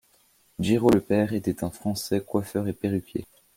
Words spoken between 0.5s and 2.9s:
Girò le père était un français, coiffeur et